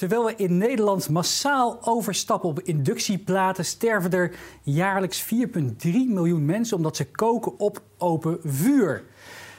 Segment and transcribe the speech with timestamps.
[0.00, 5.28] Terwijl we in Nederland massaal overstappen op inductieplaten, sterven er jaarlijks 4,3
[6.06, 9.04] miljoen mensen omdat ze koken op open vuur.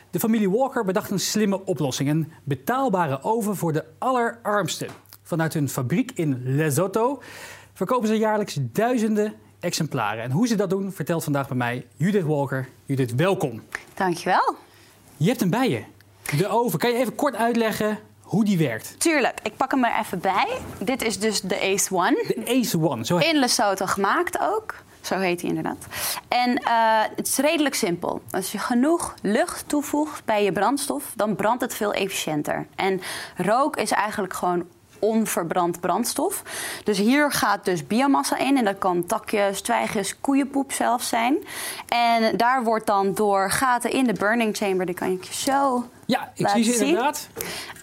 [0.09, 4.88] De familie Walker bedacht een slimme oplossing: een betaalbare oven voor de allerarmsten.
[5.23, 7.21] Vanuit hun fabriek in Lesotho
[7.73, 10.23] verkopen ze jaarlijks duizenden exemplaren.
[10.23, 12.70] En hoe ze dat doen, vertelt vandaag bij mij Judith Walker.
[12.85, 13.62] Judith, welkom.
[13.94, 14.55] Dankjewel.
[15.17, 15.84] Je hebt hem bij je.
[16.38, 16.80] De oven.
[16.80, 17.99] Kan je even kort uitleggen
[18.31, 18.99] hoe die werkt?
[18.99, 20.48] Tuurlijk, ik pak hem er even bij.
[20.80, 22.34] Dit is dus de Ace One.
[22.35, 24.76] De Ace One, zo In Lesotho gemaakt ook.
[25.02, 25.85] Zo heet hij inderdaad.
[26.27, 28.21] En eh, het is redelijk simpel.
[28.30, 32.67] Als je genoeg lucht toevoegt bij je brandstof, dan brandt het veel efficiënter.
[32.76, 33.02] En
[33.38, 34.66] rook is eigenlijk gewoon
[34.99, 36.43] onverbrand brandstof.
[36.84, 38.57] Dus hier gaat dus biomassa in.
[38.57, 41.37] En dat kan takjes, twijgjes, koeienpoep zelfs zijn.
[41.87, 46.32] En daar wordt dan door gaten in de burning chamber, die kan je zo ja,
[46.35, 47.30] ik zie ze inderdaad.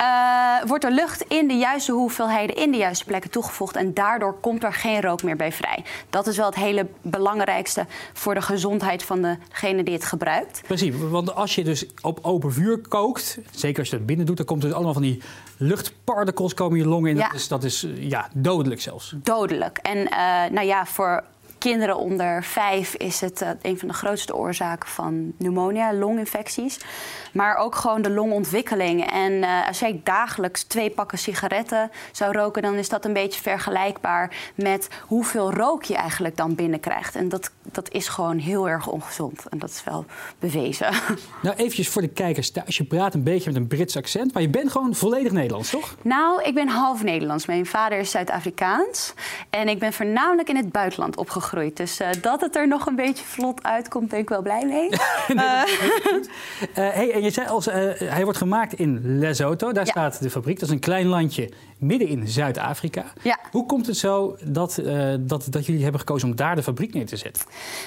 [0.01, 3.77] Uh, wordt er lucht in de juiste hoeveelheden in de juiste plekken toegevoegd.
[3.77, 5.85] En daardoor komt er geen rook meer bij vrij.
[6.11, 10.63] Dat is wel het hele belangrijkste voor de gezondheid van degene die het gebruikt.
[10.67, 14.37] Precies, want als je dus op open vuur kookt, zeker als je het binnen doet,
[14.37, 15.23] dan komt er allemaal van die
[15.57, 17.17] luchtparticles komen je longen in.
[17.17, 17.27] Ja.
[17.27, 19.15] Dat is, dat is ja, dodelijk zelfs.
[19.17, 19.79] Dodelijk.
[19.79, 21.25] En uh, nou ja, voor
[21.59, 26.79] kinderen onder vijf is het uh, een van de grootste oorzaken van pneumonia, longinfecties.
[27.33, 29.11] Maar ook gewoon de longontwikkeling.
[29.11, 33.41] En uh, als jij dagelijks twee pakken sigaretten zou roken, dan is dat een beetje
[33.41, 37.15] vergelijkbaar met hoeveel rook je eigenlijk dan binnenkrijgt.
[37.15, 39.49] En dat, dat is gewoon heel erg ongezond.
[39.49, 40.05] En dat is wel
[40.39, 40.87] bewezen.
[41.43, 42.77] Nou, eventjes voor de kijkers thuis.
[42.77, 45.95] Je praat een beetje met een Brits accent, maar je bent gewoon volledig Nederlands, toch?
[46.03, 47.47] Nou, ik ben half Nederlands.
[47.47, 49.15] Mijn vader is Zuid-Afrikaans.
[49.51, 51.48] En ik ben voornamelijk in het buitenland opgegroeid.
[51.75, 54.89] Dus uh, dat het er nog een beetje vlot uitkomt, ben ik wel blij mee.
[55.41, 56.27] nee, uh,
[56.75, 59.73] hey, en je zei als, hij wordt gemaakt in Lesotho.
[59.73, 59.91] Daar ja.
[59.91, 60.59] staat de fabriek.
[60.59, 63.05] Dat is een klein landje midden in Zuid-Afrika.
[63.23, 63.39] Ja.
[63.51, 64.83] Hoe komt het zo dat,
[65.21, 67.43] dat, dat jullie hebben gekozen om daar de fabriek neer te zetten?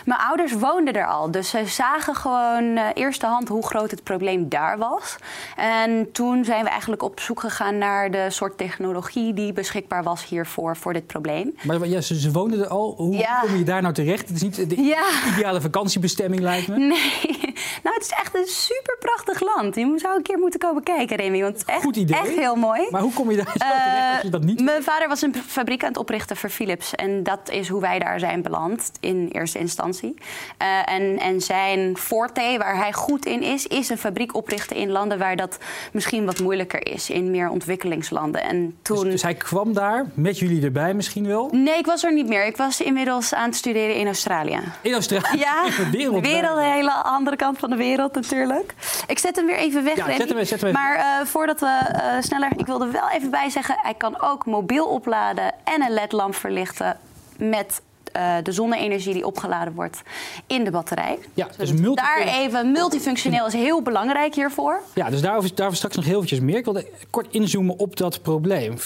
[0.05, 1.31] Mijn ouders woonden er al.
[1.31, 5.15] Dus ze zagen gewoon eerste hand hoe groot het probleem daar was.
[5.55, 10.25] En toen zijn we eigenlijk op zoek gegaan naar de soort technologie die beschikbaar was
[10.25, 11.55] hiervoor, voor dit probleem.
[11.63, 12.93] Maar ja, ze, ze woonden er al.
[12.97, 13.43] Hoe ja.
[13.51, 14.27] Kom je daar nou terecht?
[14.27, 15.03] Het is niet de ja.
[15.33, 16.77] ideale vakantiebestemming, lijkt me.
[16.77, 17.49] Nee.
[17.83, 19.75] Nou, het is echt een super prachtig land.
[19.75, 21.41] Je zou een keer moeten komen kijken, Remy.
[21.41, 22.17] Want het is echt, Goed idee.
[22.17, 22.87] echt heel mooi.
[22.89, 24.59] Maar hoe kom je daar zo terecht als je dat niet...
[24.59, 26.95] Uh, mijn vader was een fabriek aan het oprichten voor Philips.
[26.95, 30.15] En dat is hoe wij daar zijn beland in eerste instantie.
[30.61, 34.89] Uh, en, en zijn forte, waar hij goed in is, is een fabriek oprichten in
[34.89, 35.57] landen waar dat
[35.91, 37.09] misschien wat moeilijker is.
[37.09, 38.43] In meer ontwikkelingslanden.
[38.43, 39.03] En toen...
[39.03, 41.49] dus, dus hij kwam daar, met jullie erbij misschien wel?
[41.51, 42.45] Nee, ik was er niet meer.
[42.45, 44.59] Ik was inmiddels aan het studeren in Australië.
[44.81, 45.39] In Australië?
[45.39, 46.25] Ja, de wereld.
[46.25, 48.73] wereld, de hele andere kant van de wereld natuurlijk.
[49.07, 51.79] Ik zet hem weer even weg, ja, zet hem, zet hem Maar uh, voordat we
[51.93, 52.51] uh, sneller...
[52.55, 53.75] Ik wilde wel even bij zeggen...
[53.81, 56.97] hij kan ook mobiel opladen en een ledlamp verlichten...
[57.37, 57.81] met
[58.17, 60.01] uh, de zonne-energie die opgeladen wordt
[60.47, 61.19] in de batterij.
[61.33, 64.79] Ja, dus multi daar even multifunctioneel is heel belangrijk hiervoor.
[64.93, 66.57] Ja, dus daarover, daarover straks nog heel eventjes meer.
[66.57, 68.75] Ik wilde kort inzoomen op dat probleem.
[68.77, 68.81] 4,3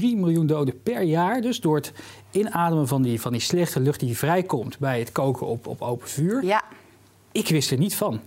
[0.00, 1.92] miljoen doden per jaar, dus door het
[2.30, 6.08] inademen van die, van die slechte lucht die vrijkomt bij het koken op, op open
[6.08, 6.44] vuur.
[6.44, 6.62] Ja.
[7.32, 8.20] Ik wist er niet van.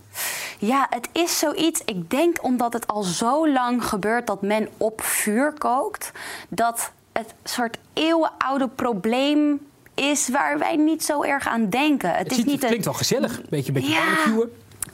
[0.59, 1.81] Ja, het is zoiets.
[1.85, 6.11] Ik denk omdat het al zo lang gebeurt dat men op vuur kookt,
[6.50, 9.59] dat het soort eeuwenoude probleem
[9.93, 12.09] is waar wij niet zo erg aan denken.
[12.09, 14.45] Het, het, is ziet, niet het klinkt wel gezellig, een beetje, beetje ja.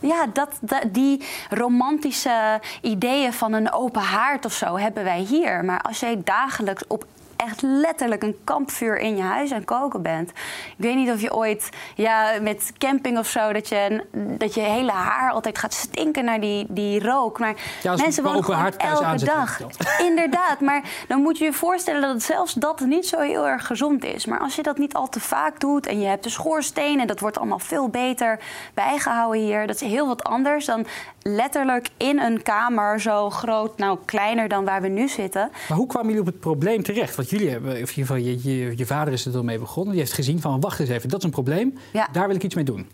[0.02, 5.66] Ja, dat, dat, die romantische ideeën van een open haard of zo hebben wij hier.
[5.66, 7.06] Maar als jij dagelijks op
[7.46, 10.30] echt letterlijk een kampvuur in je huis aan koken bent.
[10.30, 14.06] Ik weet niet of je ooit ja, met camping of zo, dat je,
[14.38, 17.40] dat je hele haar altijd gaat stinken naar die, die rook.
[17.40, 19.60] Maar ja, mensen wonen gewoon elke dag.
[20.10, 24.06] Inderdaad, maar dan moet je je voorstellen dat zelfs dat niet zo heel erg gezond
[24.06, 24.26] is.
[24.26, 27.08] Maar als je dat niet al te vaak doet en je hebt de schoorsteen en
[27.08, 28.40] dat wordt allemaal veel beter
[28.74, 29.68] bijgehouden hier.
[29.68, 30.86] Dat is heel wat anders dan
[31.22, 35.52] letterlijk in een kamer zo groot, nou kleiner dan waar we nu zitten.
[35.70, 37.16] Maar hoe kwamen jullie op het probleem terecht?
[37.16, 39.60] Want jullie hebben, of in ieder geval je, je, je vader is er al mee
[39.60, 39.92] begonnen.
[39.92, 41.78] Die heeft gezien van wacht eens even, dat is een probleem.
[41.94, 42.08] Ja.
[42.12, 42.90] Daar wil ik iets mee doen.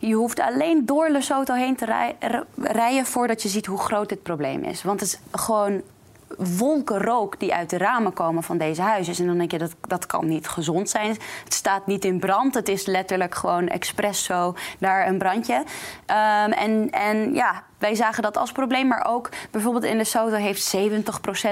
[0.00, 2.16] Je hoeft alleen door Lesotho heen te rij,
[2.56, 4.82] rijden voordat je ziet hoe groot dit probleem is.
[4.82, 5.82] Want het is gewoon
[6.38, 9.14] wolken rook die uit de ramen komen van deze huizen.
[9.18, 11.16] En dan denk je, dat, dat kan niet gezond zijn.
[11.44, 12.54] Het staat niet in brand.
[12.54, 15.54] Het is letterlijk gewoon expres zo daar een brandje.
[15.54, 18.86] Um, en, en ja, wij zagen dat als probleem.
[18.86, 20.80] Maar ook bijvoorbeeld in Lesotho heeft 70%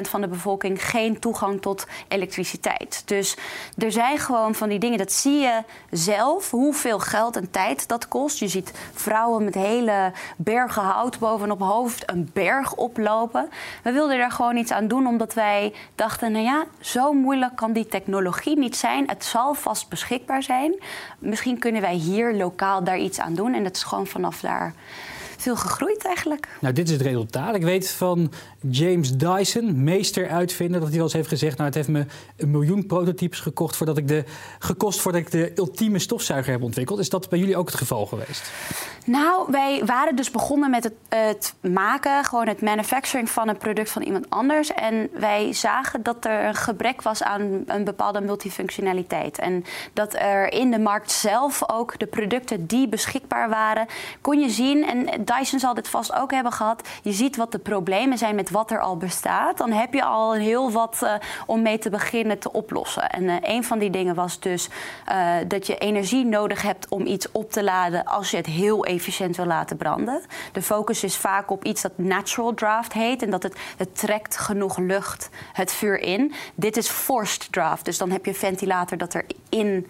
[0.00, 3.02] van de bevolking geen toegang tot elektriciteit.
[3.04, 3.36] Dus
[3.78, 8.08] er zijn gewoon van die dingen, dat zie je zelf, hoeveel geld en tijd dat
[8.08, 8.38] kost.
[8.38, 13.48] Je ziet vrouwen met hele bergen hout bovenop hoofd een berg oplopen.
[13.82, 17.72] We wilden daar gewoon iets aan doen, omdat wij dachten, nou ja, zo moeilijk kan
[17.72, 19.08] die technologie niet zijn.
[19.08, 20.82] Het zal vast beschikbaar zijn.
[21.18, 23.54] Misschien kunnen wij hier lokaal daar iets aan doen.
[23.54, 24.74] En het is gewoon vanaf daar
[25.42, 26.48] veel gegroeid eigenlijk.
[26.60, 27.54] Nou, dit is het resultaat.
[27.54, 31.74] Ik weet van James Dyson, meester uitvinder, dat hij wel eens heeft gezegd: Nou, het
[31.74, 32.06] heeft me
[32.36, 34.24] een miljoen prototypes gekocht voordat ik de,
[34.58, 36.98] gekost voordat ik de ultieme stofzuiger heb ontwikkeld.
[36.98, 38.50] Is dat bij jullie ook het geval geweest?
[39.04, 43.90] Nou, wij waren dus begonnen met het, het maken, gewoon het manufacturing van een product
[43.90, 44.72] van iemand anders.
[44.72, 49.38] En wij zagen dat er een gebrek was aan een bepaalde multifunctionaliteit.
[49.38, 53.86] En dat er in de markt zelf ook de producten die beschikbaar waren,
[54.20, 54.84] kon je zien.
[54.84, 56.88] En Dyson zal dit vast ook hebben gehad.
[57.02, 59.58] Je ziet wat de problemen zijn met wat er al bestaat.
[59.58, 61.12] Dan heb je al heel wat uh,
[61.46, 63.10] om mee te beginnen te oplossen.
[63.10, 64.68] En uh, een van die dingen was dus
[65.08, 68.84] uh, dat je energie nodig hebt om iets op te laden als je het heel
[68.84, 70.20] efficiënt wil laten branden.
[70.52, 73.22] De focus is vaak op iets dat natural draft heet.
[73.22, 76.34] En dat het, het trekt genoeg lucht het vuur in.
[76.54, 77.84] Dit is forced draft.
[77.84, 79.86] Dus dan heb je een ventilator dat erin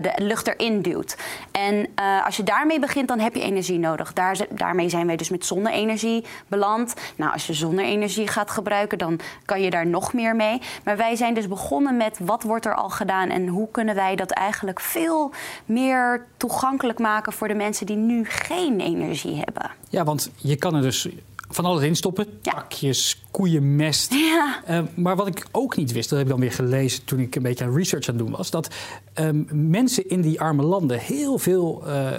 [0.00, 1.16] de lucht erin duwt.
[1.50, 4.12] En uh, als je daarmee begint, dan heb je energie nodig.
[4.12, 6.94] Daar, daarmee zijn wij dus met zonne-energie beland.
[7.16, 10.60] Nou, als je zonne-energie gaat gebruiken, dan kan je daar nog meer mee.
[10.84, 14.16] Maar wij zijn dus begonnen met wat wordt er al gedaan en hoe kunnen wij
[14.16, 15.32] dat eigenlijk veel
[15.64, 19.70] meer toegankelijk maken voor de mensen die nu geen energie hebben.
[19.88, 21.08] Ja, want je kan er dus
[21.48, 22.26] van alles in stoppen.
[22.42, 22.52] Ja.
[22.52, 24.12] Takjes, koeienmest.
[24.12, 24.62] Ja.
[24.70, 27.34] Uh, maar wat ik ook niet wist, dat heb ik dan weer gelezen toen ik
[27.34, 28.74] een beetje aan research aan het doen was, dat
[29.14, 32.10] um, mensen in die arme landen heel veel, uh,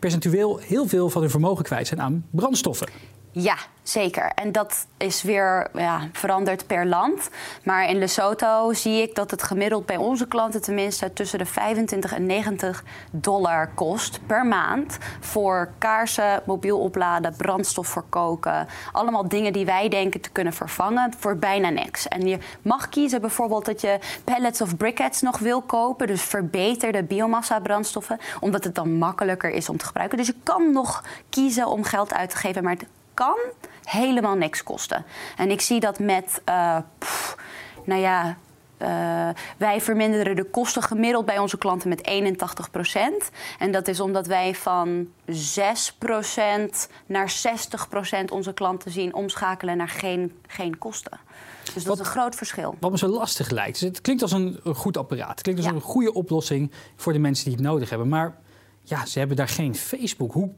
[0.00, 2.88] percentueel heel veel van hun vermogen kwijt zijn aan brandstoffen.
[3.38, 4.32] Ja, zeker.
[4.34, 7.30] En dat is weer ja, veranderd per land.
[7.64, 12.12] Maar in Lesotho zie ik dat het gemiddeld bij onze klanten tenminste tussen de 25
[12.12, 14.98] en 90 dollar kost per maand.
[15.20, 18.04] Voor kaarsen, mobiel opladen, brandstof voor.
[18.92, 22.08] Allemaal dingen die wij denken te kunnen vervangen voor bijna niks.
[22.08, 26.06] En je mag kiezen bijvoorbeeld dat je pellets of briquettes nog wil kopen.
[26.06, 28.18] Dus verbeterde biomassa brandstoffen.
[28.40, 30.18] Omdat het dan makkelijker is om te gebruiken.
[30.18, 32.62] Dus je kan nog kiezen om geld uit te geven.
[32.62, 33.36] Maar het kan
[33.84, 35.04] helemaal niks kosten.
[35.36, 37.36] En ik zie dat met, uh, pff,
[37.84, 38.36] nou ja,
[38.82, 44.26] uh, wij verminderen de kosten gemiddeld bij onze klanten met 81% En dat is omdat
[44.26, 45.32] wij van 6%
[47.06, 47.32] naar
[48.26, 51.18] 60% onze klanten zien omschakelen naar geen, geen kosten.
[51.64, 52.74] Dus dat wat, is een groot verschil.
[52.80, 53.80] Wat me zo lastig lijkt.
[53.80, 55.30] het klinkt als een goed apparaat.
[55.30, 55.76] Het klinkt als ja.
[55.76, 58.08] een goede oplossing voor de mensen die het nodig hebben.
[58.08, 58.38] Maar
[58.82, 60.32] ja, ze hebben daar geen Facebook.
[60.32, 60.50] Hoe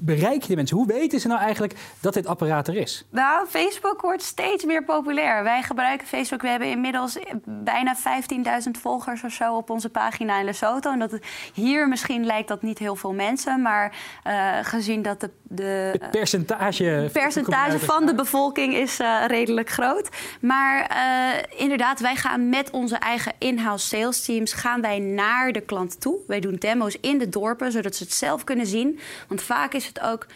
[0.00, 0.76] bereik je de mensen?
[0.76, 3.06] Hoe weten ze nou eigenlijk dat dit apparaat er is?
[3.10, 5.42] Nou, Facebook wordt steeds meer populair.
[5.42, 6.42] Wij gebruiken Facebook.
[6.42, 10.92] We hebben inmiddels bijna 15.000 volgers of zo op onze pagina in Lesotho.
[10.92, 13.96] En dat het, hier misschien lijkt dat niet heel veel mensen, maar
[14.26, 20.08] uh, gezien dat de, de het percentage, percentage van de bevolking is uh, redelijk groot.
[20.40, 25.60] Maar uh, inderdaad, wij gaan met onze eigen in-house sales teams gaan wij naar de
[25.60, 26.18] klant toe.
[26.26, 28.98] Wij doen demo's in de dorpen, zodat ze het zelf kunnen zien.
[29.28, 30.26] Want vaak is het ook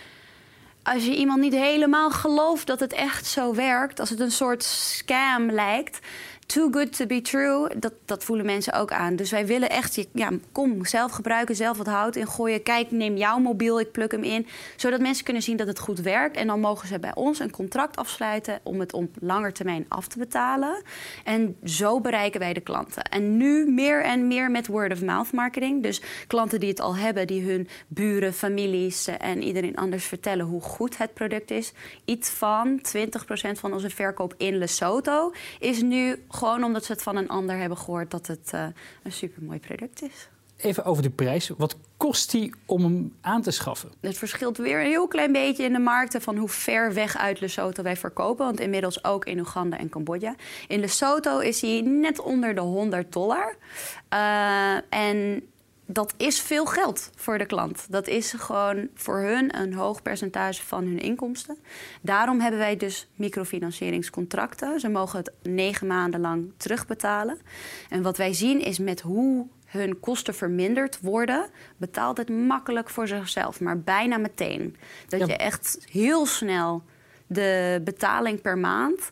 [0.85, 4.63] als je iemand niet helemaal gelooft dat het echt zo werkt, als het een soort
[4.63, 5.99] scam lijkt,
[6.47, 9.17] too good to be true, dat, dat voelen mensen ook aan.
[9.17, 12.63] Dus wij willen echt, ja, kom, zelf gebruiken, zelf wat hout ingooien.
[12.63, 14.47] Kijk, neem jouw mobiel, ik pluk hem in.
[14.77, 16.37] Zodat mensen kunnen zien dat het goed werkt.
[16.37, 20.07] En dan mogen ze bij ons een contract afsluiten om het op lange termijn af
[20.07, 20.83] te betalen.
[21.25, 23.03] En zo bereiken wij de klanten.
[23.03, 25.83] En nu meer en meer met word-of-mouth marketing.
[25.83, 30.61] Dus klanten die het al hebben, die hun buren, families en iedereen anders vertellen hoe
[30.61, 31.73] goed het product is.
[32.05, 33.01] Iets van 20%
[33.53, 37.79] van onze verkoop in Lesotho is nu gewoon omdat ze het van een ander hebben
[37.79, 38.67] gehoord dat het uh,
[39.03, 40.29] een supermooi product is.
[40.57, 41.49] Even over de prijs.
[41.49, 43.93] Wat kost die om hem aan te schaffen?
[44.01, 47.41] Het verschilt weer een heel klein beetje in de markten van hoe ver weg uit
[47.41, 48.47] Lesotho wij verkopen.
[48.47, 50.35] Want inmiddels ook in Oeganda en Cambodja.
[50.69, 53.57] In Lesotho is hij net onder de 100 dollar.
[54.13, 55.43] Uh, en
[55.87, 57.87] dat is veel geld voor de klant.
[57.91, 61.59] Dat is gewoon voor hun een hoog percentage van hun inkomsten.
[62.01, 64.81] Daarom hebben wij dus microfinancieringscontracten.
[64.81, 67.39] Ze mogen het negen maanden lang terugbetalen.
[67.91, 73.09] En wat wij zien is met hoe hun kosten verminderd worden, betaalt het makkelijk voor
[73.09, 74.77] zichzelf, maar bijna meteen.
[75.09, 76.83] Dat je echt heel snel
[77.27, 79.11] de betaling per maand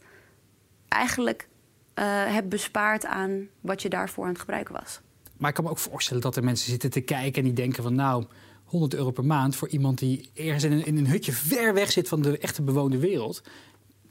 [0.88, 1.49] eigenlijk
[1.95, 5.00] uh, hebt bespaard aan wat je daarvoor aan het gebruiken was.
[5.42, 7.82] Maar ik kan me ook voorstellen dat er mensen zitten te kijken en die denken
[7.82, 8.25] van nou,
[8.64, 11.92] 100 euro per maand voor iemand die ergens in een, in een hutje ver weg
[11.92, 13.42] zit van de echte bewoonde wereld.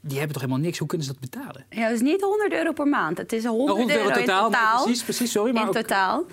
[0.00, 0.78] Die hebben toch helemaal niks?
[0.78, 1.64] Hoe kunnen ze dat betalen?
[1.70, 3.18] Ja, het is niet 100 euro per maand.
[3.18, 4.46] Het is 100, 100 euro, totaal.
[4.46, 4.82] In totaal.
[4.82, 5.52] precies, precies, sorry.
[5.52, 6.24] Maar in totaal.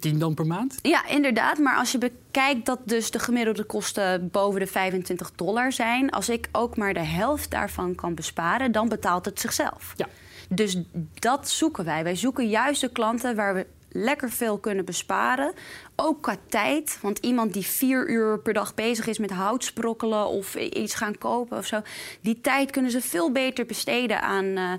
[0.00, 0.78] 10 dan per maand?
[0.82, 1.58] Ja, inderdaad.
[1.58, 6.10] Maar als je bekijkt dat dus de gemiddelde kosten boven de 25 dollar zijn...
[6.10, 9.92] als ik ook maar de helft daarvan kan besparen, dan betaalt het zichzelf.
[9.96, 10.08] Ja.
[10.48, 10.78] Dus
[11.14, 12.04] dat zoeken wij.
[12.04, 15.52] Wij zoeken juist de klanten waar we lekker veel kunnen besparen.
[15.96, 16.98] Ook qua tijd.
[17.00, 21.18] Want iemand die vier uur per dag bezig is met hout sprokkelen of iets gaan
[21.18, 21.80] kopen of zo.
[22.20, 24.72] Die tijd kunnen ze veel beter besteden aan uh,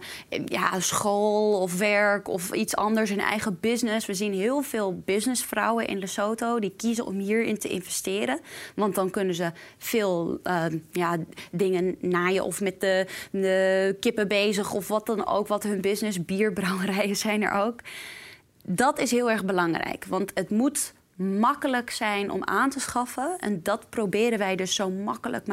[0.46, 4.06] ja, school of werk of iets anders, hun eigen business.
[4.06, 8.40] We zien heel veel businessvrouwen in Lesotho die kiezen om hierin te investeren.
[8.76, 11.18] Want dan kunnen ze veel uh, ja,
[11.52, 16.26] dingen naaien of met de, de kippen bezig of wat dan ook, wat hun business.
[16.26, 17.80] Bierbrouwerijen zijn er ook
[18.66, 20.06] dat is heel erg belangrijk.
[20.06, 23.36] Want het moet makkelijk zijn om aan te schaffen.
[23.40, 25.46] En dat proberen wij dus zo makkelijk,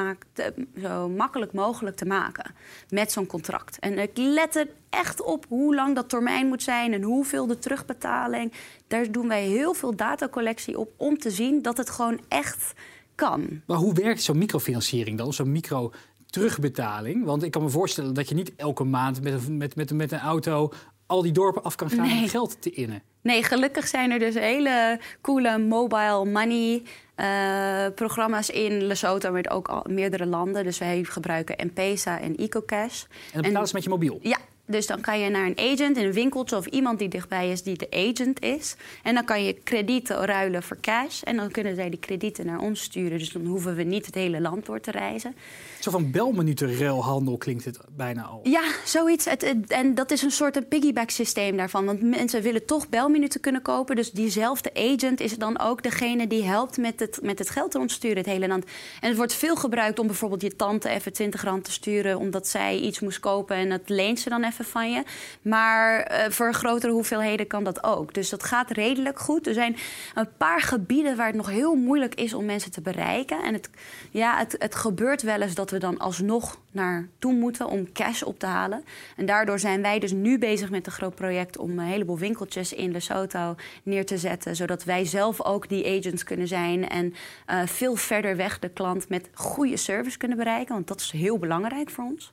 [0.83, 2.55] zo makkelijk mogelijk te maken
[2.89, 3.79] met zo'n contract.
[3.79, 7.59] En ik let er echt op hoe lang dat termijn moet zijn en hoeveel de
[7.59, 8.53] terugbetaling.
[8.87, 12.73] Daar doen wij heel veel datacollectie op om te zien dat het gewoon echt
[13.15, 13.63] kan.
[13.67, 15.33] Maar hoe werkt zo'n microfinanciering dan?
[15.33, 15.93] Zo'n micro
[16.27, 17.25] terugbetaling?
[17.25, 20.19] Want ik kan me voorstellen dat je niet elke maand met met, met, met een
[20.19, 20.73] auto
[21.13, 23.03] al die dorpen af kan gaan om geld te innen.
[23.23, 26.83] Nee, gelukkig zijn er dus hele coole mobile money
[27.17, 30.65] uh, programma's in Lesotho met ook al meerdere landen.
[30.65, 33.03] Dus wij gebruiken M-Pesa en EcoCash.
[33.03, 34.19] En dat betalen ze met je mobiel?
[34.23, 34.39] Ja,
[34.73, 37.63] dus dan kan je naar een agent in een winkeltje of iemand die dichtbij is
[37.63, 38.77] die de agent is.
[39.03, 41.23] En dan kan je kredieten ruilen voor cash.
[41.23, 43.19] En dan kunnen zij die kredieten naar ons sturen.
[43.19, 45.35] Dus dan hoeven we niet het hele land door te reizen.
[45.81, 48.41] Zo van belminutenruilhandel klinkt het bijna al.
[48.43, 49.25] Ja, zoiets.
[49.25, 51.85] Het, en dat is een soort een piggyback systeem daarvan.
[51.85, 53.97] Want mensen willen toch belminuten kunnen kopen.
[53.97, 57.79] Dus diezelfde agent is dan ook degene die helpt met het, met het geld te
[57.79, 58.65] ontsturen, het hele land.
[59.01, 62.19] En het wordt veel gebruikt om bijvoorbeeld je tante even 20 rand te sturen.
[62.19, 65.03] Omdat zij iets moest kopen en dat leent ze dan even van je.
[65.43, 68.15] Maar uh, voor grotere hoeveelheden kan dat ook.
[68.15, 69.47] Dus dat gaat redelijk goed.
[69.47, 69.77] Er zijn
[70.15, 73.43] een paar gebieden waar het nog heel moeilijk is om mensen te bereiken.
[73.43, 73.71] En het,
[74.11, 78.39] ja, het, het gebeurt wel eens dat we dan alsnog naartoe moeten om cash op
[78.39, 78.85] te halen.
[79.17, 82.73] En daardoor zijn wij dus nu bezig met een groot project om een heleboel winkeltjes
[82.73, 84.57] in Lesotho neer te zetten.
[84.57, 87.15] Zodat wij zelf ook die agents kunnen zijn en
[87.51, 90.75] uh, veel verder weg de klant met goede service kunnen bereiken.
[90.75, 92.33] Want dat is heel belangrijk voor ons.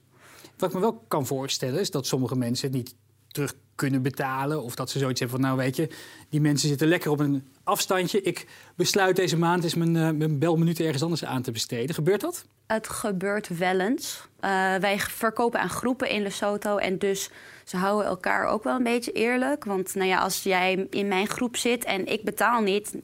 [0.57, 2.95] Wat ik me wel kan voorstellen is dat sommige mensen het niet
[3.27, 4.63] terug kunnen betalen.
[4.63, 5.89] Of dat ze zoiets hebben van, nou weet je,
[6.29, 8.21] die mensen zitten lekker op een afstandje.
[8.21, 11.95] Ik besluit deze maand is mijn, uh, mijn belminuten ergens anders aan te besteden.
[11.95, 12.45] Gebeurt dat?
[12.67, 14.27] Het gebeurt wel eens.
[14.41, 17.29] Uh, wij verkopen aan groepen in Lesotho en dus
[17.65, 19.65] ze houden elkaar ook wel een beetje eerlijk.
[19.65, 22.95] Want nou ja, als jij in mijn groep zit en ik betaal niet,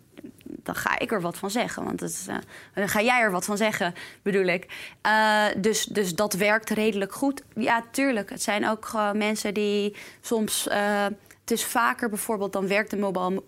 [0.66, 1.84] dan ga ik er wat van zeggen.
[1.84, 2.36] Want uh,
[2.74, 4.66] dan ga jij er wat van zeggen, bedoel ik.
[5.06, 7.42] Uh, dus, dus dat werkt redelijk goed.
[7.56, 8.30] Ja, tuurlijk.
[8.30, 10.68] Het zijn ook mensen die soms.
[10.68, 11.06] Uh,
[11.42, 13.44] het is vaker bijvoorbeeld, dan werkt de mobile,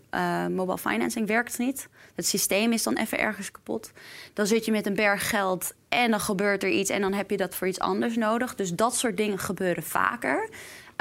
[0.50, 1.88] mobile financing werkt niet.
[2.16, 3.92] Het systeem is dan even ergens kapot.
[4.34, 7.30] Dan zit je met een berg geld en dan gebeurt er iets en dan heb
[7.30, 8.56] je dat voor iets anders nodig.
[8.56, 10.50] Dus dat soort dingen gebeuren vaker.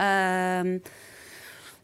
[0.00, 0.80] Uh,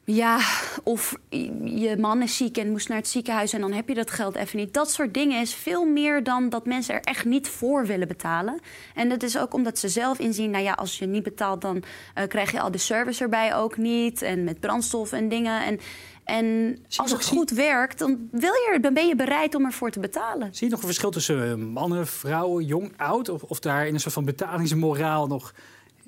[0.05, 0.41] ja,
[0.83, 1.17] of
[1.65, 4.35] je man is ziek en moest naar het ziekenhuis en dan heb je dat geld
[4.35, 4.75] even niet.
[4.75, 8.61] Dat soort dingen is veel meer dan dat mensen er echt niet voor willen betalen.
[8.95, 11.77] En dat is ook omdat ze zelf inzien, nou ja, als je niet betaalt, dan
[11.77, 14.23] uh, krijg je al de service erbij ook niet.
[14.23, 15.65] En met brandstof en dingen.
[15.65, 15.81] En,
[16.25, 20.01] en als het goed werkt, dan, wil je, dan ben je bereid om ervoor te
[20.01, 20.55] betalen.
[20.55, 23.29] Zie je nog een verschil tussen eh, mannen, vrouwen, jong, oud?
[23.29, 25.55] Of, of daar in een soort van betalingsmoraal nog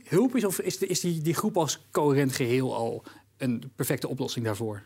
[0.05, 0.45] hulp is?
[0.45, 3.05] Of is, de, is die, die groep als coherent geheel al
[3.37, 4.83] een perfecte oplossing daarvoor?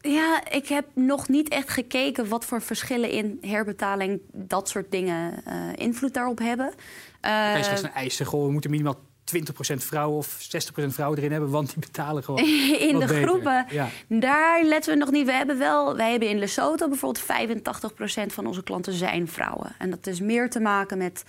[0.00, 5.42] Ja, ik heb nog niet echt gekeken wat voor verschillen in herbetaling dat soort dingen
[5.48, 6.66] uh, invloed daarop hebben.
[6.66, 8.98] Uh, kan je slechts een eisen, gewoon, we moeten minimaal
[9.72, 10.48] 20% vrouwen of
[10.82, 12.44] 60% vrouwen erin hebben, want die betalen gewoon.
[12.88, 13.88] in de groepen, ja.
[14.08, 15.26] daar letten we nog niet.
[15.26, 17.24] We hebben wel, wij hebben in Lesotho bijvoorbeeld
[18.30, 19.74] 85% van onze klanten zijn vrouwen.
[19.78, 21.24] En dat is meer te maken met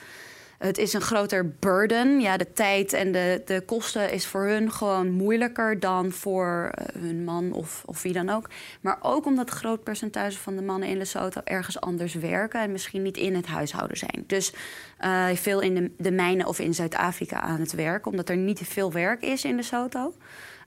[0.65, 2.19] het is een groter burden.
[2.21, 7.01] Ja, de tijd en de, de kosten is voor hun gewoon moeilijker dan voor uh,
[7.01, 8.49] hun man of, of wie dan ook.
[8.81, 13.01] Maar ook omdat groot percentage van de mannen in Lesotho ergens anders werken en misschien
[13.01, 14.23] niet in het huishouden zijn.
[14.27, 14.53] Dus
[15.01, 18.61] uh, veel in de, de mijnen of in Zuid-Afrika aan het werk, omdat er niet
[18.63, 20.13] veel werk is in Lesotho.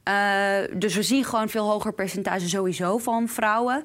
[0.08, 3.82] Uh, dus we zien gewoon veel hoger percentage sowieso van vrouwen.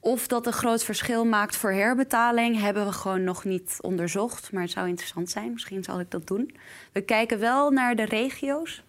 [0.00, 4.52] Of dat een groot verschil maakt voor herbetaling, hebben we gewoon nog niet onderzocht.
[4.52, 6.54] Maar het zou interessant zijn, misschien zal ik dat doen.
[6.92, 8.82] We kijken wel naar de regio's.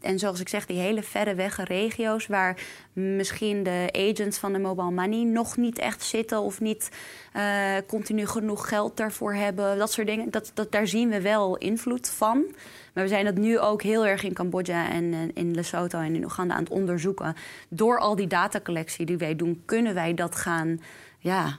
[0.00, 4.58] En zoals ik zeg, die hele verre wegge regio's waar misschien de agents van de
[4.58, 6.90] mobile money nog niet echt zitten of niet
[7.36, 9.78] uh, continu genoeg geld daarvoor hebben.
[9.78, 10.30] Dat soort dingen.
[10.30, 12.44] Dat, dat, daar zien we wel invloed van.
[12.92, 16.14] Maar we zijn dat nu ook heel erg in Cambodja en eh, in Lesotho en
[16.14, 17.34] in Oeganda aan het onderzoeken.
[17.68, 20.80] Door al die datacollectie die wij doen, kunnen wij dat gaan
[21.18, 21.58] ja,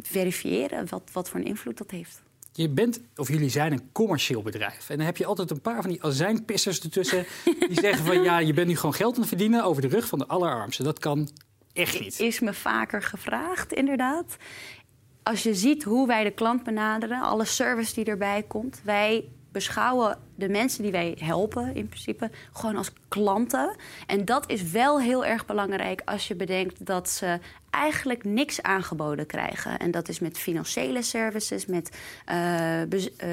[0.00, 2.22] verifiëren, wat, wat voor een invloed dat heeft.
[2.52, 4.90] Je bent, of jullie zijn een commercieel bedrijf.
[4.90, 7.26] En dan heb je altijd een paar van die azijnpissers ertussen.
[7.68, 10.06] die zeggen van ja, je bent nu gewoon geld aan het verdienen over de rug
[10.06, 10.84] van de allerarmsten.
[10.84, 11.28] Dat kan
[11.72, 12.20] echt niet.
[12.20, 14.36] Is me vaker gevraagd, inderdaad.
[15.22, 18.80] Als je ziet hoe wij de klant benaderen, alle service die erbij komt.
[18.84, 23.76] Wij beschouwen de mensen die wij helpen in principe gewoon als klanten.
[24.06, 27.38] En dat is wel heel erg belangrijk als je bedenkt dat ze
[27.72, 29.78] eigenlijk niks aangeboden krijgen.
[29.78, 31.96] En dat is met financiële services, met
[32.32, 32.82] uh,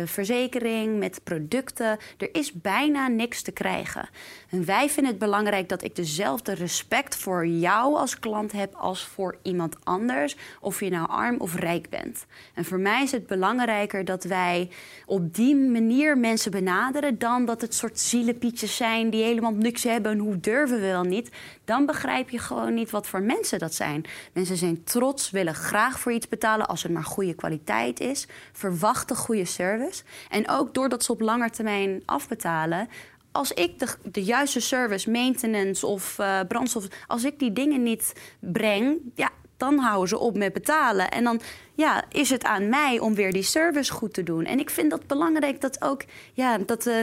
[0.06, 1.98] verzekering, met producten.
[2.18, 4.10] Er is bijna niks te krijgen.
[4.50, 9.06] En wij vinden het belangrijk dat ik dezelfde respect voor jou als klant heb als
[9.06, 12.26] voor iemand anders, of je nou arm of rijk bent.
[12.54, 14.70] En voor mij is het belangrijker dat wij
[15.06, 20.12] op die manier mensen benaderen dan dat het soort zielenpietjes zijn die helemaal niks hebben
[20.12, 21.30] en hoe durven we wel niet.
[21.66, 24.06] Dan begrijp je gewoon niet wat voor mensen dat zijn.
[24.40, 29.16] Mensen zijn trots, willen graag voor iets betalen als het maar goede kwaliteit is, verwachten
[29.16, 30.04] goede service.
[30.30, 32.88] En ook doordat ze op lange termijn afbetalen,
[33.32, 38.14] als ik de, de, juiste service, maintenance of uh, brandstof, als ik die dingen niet
[38.40, 41.12] breng, ja, dan houden ze op met betalen.
[41.12, 41.42] En dan
[41.74, 44.46] ja, is het aan mij om weer die service goed te doen.
[44.46, 46.04] En ik vind dat belangrijk dat ook,
[46.34, 46.96] ja, dat uh,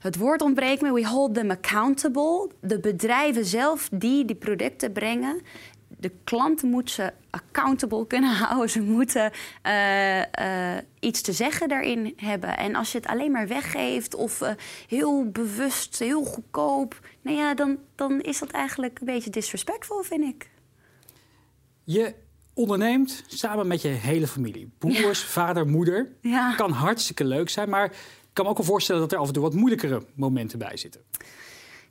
[0.00, 2.50] het woord ontbreekt me, we hold them accountable.
[2.60, 5.40] De bedrijven zelf die die producten brengen,
[6.06, 8.70] de klant moet ze accountable kunnen houden.
[8.70, 9.32] Ze moeten
[9.66, 10.24] uh, uh,
[11.00, 12.56] iets te zeggen daarin hebben.
[12.56, 14.50] En als je het alleen maar weggeeft of uh,
[14.88, 20.24] heel bewust, heel goedkoop, nou ja, dan, dan is dat eigenlijk een beetje disrespectful, vind
[20.24, 20.50] ik.
[21.84, 22.14] Je
[22.54, 24.70] onderneemt samen met je hele familie.
[24.78, 25.26] Broers, ja.
[25.26, 26.12] vader, moeder.
[26.20, 26.54] Ja.
[26.54, 29.32] Kan hartstikke leuk zijn, maar ik kan me ook wel voorstellen dat er af en
[29.32, 31.00] toe wat moeilijkere momenten bij zitten.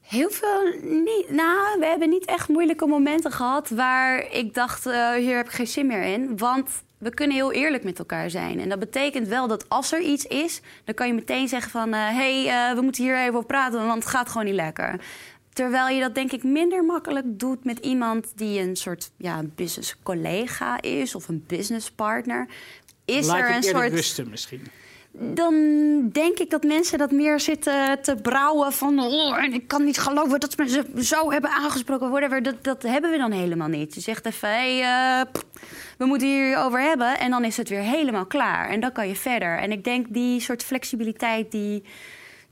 [0.07, 1.25] Heel veel niet.
[1.29, 5.51] Nou, we hebben niet echt moeilijke momenten gehad waar ik dacht, uh, hier heb ik
[5.51, 6.37] geen zin meer in.
[6.37, 8.59] Want we kunnen heel eerlijk met elkaar zijn.
[8.59, 11.93] En dat betekent wel dat als er iets is, dan kan je meteen zeggen van...
[11.93, 14.55] hé, uh, hey, uh, we moeten hier even over praten, want het gaat gewoon niet
[14.55, 14.99] lekker.
[15.53, 19.95] Terwijl je dat denk ik minder makkelijk doet met iemand die een soort ja, business
[20.03, 22.47] collega is of een business partner.
[23.05, 23.91] Is Laat er een soort.
[23.91, 24.67] rusten misschien
[25.17, 25.53] dan
[26.11, 28.99] denk ik dat mensen dat meer zitten te brouwen van...
[28.99, 32.09] Oh, en ik kan niet geloven dat ze me zo hebben aangesproken.
[32.09, 32.43] Whatever.
[32.43, 33.95] Dat, dat hebben we dan helemaal niet.
[33.95, 35.25] Je zegt even, hey, uh,
[35.97, 37.19] we moeten hier over hebben.
[37.19, 38.69] En dan is het weer helemaal klaar.
[38.69, 39.57] En dan kan je verder.
[39.57, 41.83] En ik denk die soort flexibiliteit, die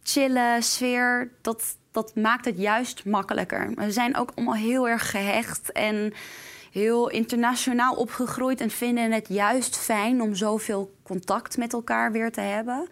[0.04, 1.32] chille sfeer...
[1.41, 3.71] dat, dat maakt het juist makkelijker.
[3.76, 6.13] We zijn ook allemaal heel erg gehecht en
[6.74, 12.42] heel internationaal opgegroeid en vinden het juist fijn om zoveel contact met elkaar weer te
[12.42, 12.88] hebben.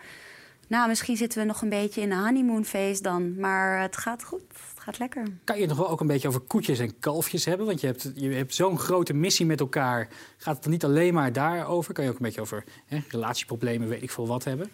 [0.68, 4.42] Nou, misschien zitten we nog een beetje in een honeymoonfeest dan, maar het gaat goed.
[4.74, 5.24] Het gaat lekker.
[5.44, 7.66] Kan je nog wel ook een beetje over koetjes en kalfjes hebben?
[7.66, 10.08] Want je hebt, je hebt zo'n grote missie met elkaar.
[10.38, 11.94] Gaat het dan niet alleen maar daarover?
[11.94, 14.72] Kan je ook een beetje over hè, relatieproblemen, weet ik veel wat hebben?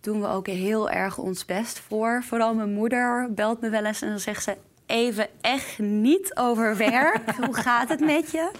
[0.00, 2.22] Doen we ook heel erg ons best voor.
[2.24, 4.56] Vooral mijn moeder belt me wel eens en dan zegt ze:
[4.88, 7.30] even echt niet over werk.
[7.44, 8.50] Hoe gaat het met je?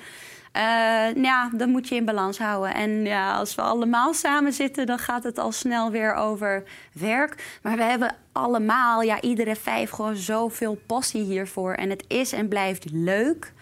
[0.57, 2.75] Uh, ja, dan moet je in balans houden.
[2.75, 7.59] En ja, als we allemaal samen zitten, dan gaat het al snel weer over werk.
[7.62, 11.73] Maar we hebben allemaal, ja, iedere vijf, gewoon zoveel passie hiervoor.
[11.73, 13.53] En het is en blijft leuk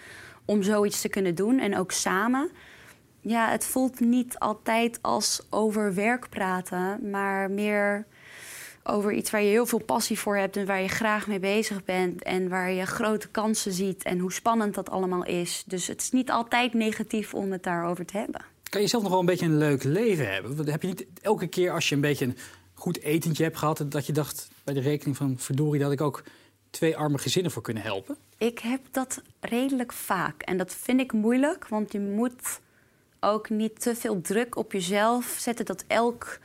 [0.44, 1.58] om zoiets te kunnen doen.
[1.58, 2.50] En ook samen.
[3.20, 8.06] Ja, het voelt niet altijd als over werk praten, maar meer
[8.86, 11.84] over iets waar je heel veel passie voor hebt en waar je graag mee bezig
[11.84, 15.64] bent en waar je grote kansen ziet en hoe spannend dat allemaal is.
[15.66, 18.44] Dus het is niet altijd negatief om het daarover te hebben.
[18.70, 20.70] Kan je zelf nog wel een beetje een leuk leven hebben?
[20.70, 22.36] Heb je niet elke keer als je een beetje een
[22.74, 26.22] goed etentje hebt gehad, dat je dacht bij de rekening van verdorie dat ik ook
[26.70, 28.16] twee arme gezinnen voor kunnen helpen?
[28.38, 32.60] Ik heb dat redelijk vaak en dat vind ik moeilijk, want je moet
[33.20, 36.38] ook niet te veel druk op jezelf zetten dat elk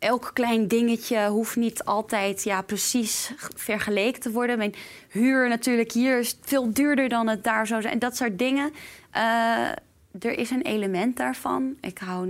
[0.00, 4.58] elk klein dingetje hoeft niet altijd ja, precies vergeleken te worden.
[4.58, 4.74] Mijn
[5.08, 7.98] huur natuurlijk hier is veel duurder dan het daar zou zijn.
[7.98, 8.72] Dat soort dingen.
[9.16, 9.68] Uh,
[10.20, 11.76] er is een element daarvan.
[11.80, 12.28] Ik hou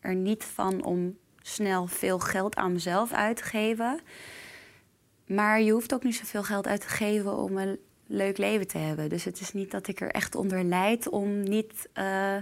[0.00, 4.00] er niet van om snel veel geld aan mezelf uit te geven.
[5.26, 8.78] Maar je hoeft ook niet zoveel geld uit te geven om een leuk leven te
[8.78, 9.08] hebben.
[9.08, 12.36] Dus het is niet dat ik er echt onder lijd om niet uh,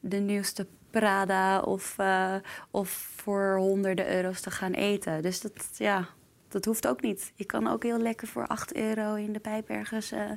[0.00, 2.34] de nieuwste Prada of, uh,
[2.70, 5.22] of voor honderden euro's te gaan eten.
[5.22, 6.08] Dus dat, ja,
[6.48, 7.32] Dat hoeft ook niet.
[7.34, 10.30] Je kan ook heel lekker voor 8 euro in de pijp ergens uh,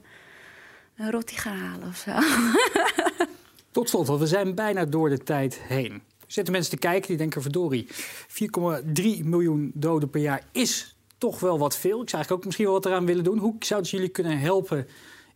[0.96, 2.12] een rotti gaan halen of zo.
[3.72, 6.02] Tot slot, want we zijn bijna door de tijd heen.
[6.28, 7.96] Zitten mensen te kijken die denken, verdorie, 4,3
[9.24, 12.02] miljoen doden per jaar is toch wel wat veel.
[12.02, 13.38] Ik zou eigenlijk ook misschien wel wat eraan willen doen.
[13.38, 14.88] Hoe zouden jullie kunnen helpen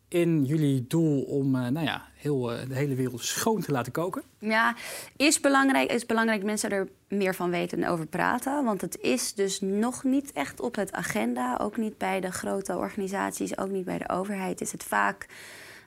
[0.10, 3.92] in jullie doel om uh, nou ja, heel, uh, de hele wereld schoon te laten
[3.92, 4.24] koken?
[4.40, 4.76] Ja,
[5.18, 8.64] is belangrijk, is belangrijk mensen er meer van weten en over praten.
[8.64, 11.58] Want het is dus nog niet echt op het agenda.
[11.62, 14.62] Ook niet bij de grote organisaties, ook niet bij de overheid.
[14.62, 15.26] Is het vaak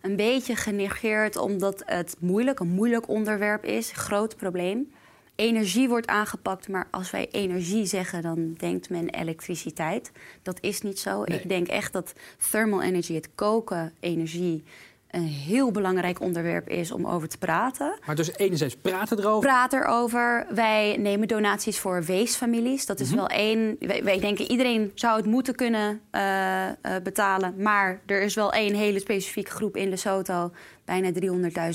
[0.03, 3.93] een beetje genegeerd omdat het moeilijk, een moeilijk onderwerp is.
[3.93, 4.93] Groot probleem
[5.41, 10.13] energie wordt aangepakt, maar als wij energie zeggen, dan denkt men elektriciteit.
[10.43, 11.23] Dat is niet zo.
[11.23, 12.13] Ik denk echt dat
[12.51, 14.63] thermal energy, het koken, energie,
[15.11, 17.99] een heel belangrijk onderwerp is om over te praten.
[18.07, 19.49] Maar dus enerzijds praten erover?
[19.49, 20.47] Praat erover.
[20.51, 22.87] Wij nemen donaties voor weesfamilies.
[22.87, 23.17] Dat is mhm.
[23.17, 23.77] wel één...
[23.79, 27.55] Wij, denken iedereen zou het moeten kunnen uh, uh, betalen.
[27.57, 30.53] Maar er is wel één hele specifieke groep in Lesotho...
[30.85, 31.11] bijna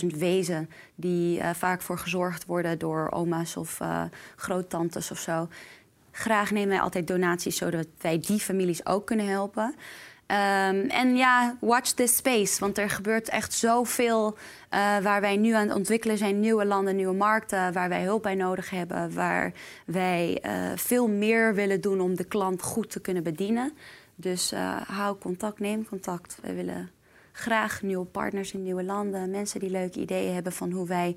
[0.01, 0.69] 300.000 wezen...
[0.95, 3.79] die uh, vaak voor gezorgd worden door oma's of
[4.35, 5.47] groottantes of zo.
[6.11, 7.57] Graag nemen wij altijd donaties...
[7.57, 9.75] zodat wij die families ook kunnen helpen...
[10.27, 12.59] Um, en ja, watch this space.
[12.59, 16.39] Want er gebeurt echt zoveel uh, waar wij nu aan het ontwikkelen zijn.
[16.39, 19.13] Nieuwe landen, nieuwe markten, waar wij hulp bij nodig hebben.
[19.13, 19.53] Waar
[19.85, 23.73] wij uh, veel meer willen doen om de klant goed te kunnen bedienen.
[24.15, 26.37] Dus uh, hou contact, neem contact.
[26.41, 26.91] We willen
[27.31, 29.29] graag nieuwe partners in nieuwe landen.
[29.29, 31.15] Mensen die leuke ideeën hebben van hoe wij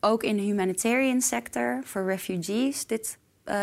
[0.00, 3.18] ook in de humanitarian sector voor refugees dit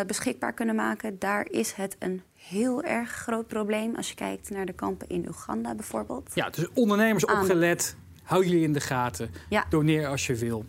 [0.08, 1.20] beschikbaar kunnen maken.
[1.20, 5.28] Daar is het een heel erg groot probleem als je kijkt naar de kampen in
[5.28, 6.32] Oeganda bijvoorbeeld.
[6.34, 9.66] Ja, dus ondernemers opgelet, hou jullie in de gaten, ja.
[9.70, 10.66] doneer als je wil.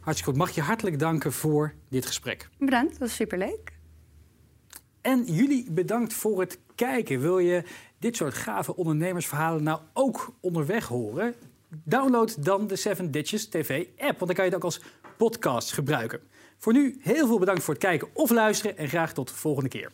[0.00, 0.40] Hartstikke goed.
[0.46, 2.48] Mag je hartelijk danken voor dit gesprek.
[2.58, 3.72] Bedankt, dat was superleuk.
[5.00, 7.20] En jullie bedankt voor het kijken.
[7.20, 7.62] Wil je
[7.98, 11.34] dit soort gave ondernemersverhalen nou ook onderweg horen?
[11.84, 14.80] Download dan de 7 Ditches TV app, want dan kan je het ook als
[15.16, 16.20] podcast gebruiken.
[16.58, 19.68] Voor nu heel veel bedankt voor het kijken of luisteren en graag tot de volgende
[19.68, 19.90] keer.